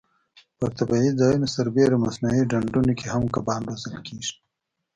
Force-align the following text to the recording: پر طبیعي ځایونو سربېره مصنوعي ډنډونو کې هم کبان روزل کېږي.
پر 0.57 0.69
طبیعي 0.77 1.11
ځایونو 1.19 1.47
سربېره 1.55 1.97
مصنوعي 2.05 2.43
ډنډونو 2.51 2.93
کې 2.99 3.07
هم 3.13 3.23
کبان 3.35 3.61
روزل 3.69 3.95
کېږي. 4.07 4.33